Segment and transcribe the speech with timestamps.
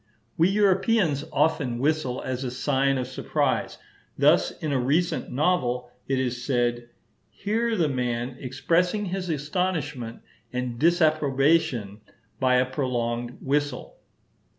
[0.35, 3.77] We Europeans often whistle as a sign of surprise;
[4.17, 6.89] thus, in a recent novel it is said,
[7.29, 12.01] "here the man expressed his astonishment and disapprobation
[12.39, 13.97] by a prolonged whistle."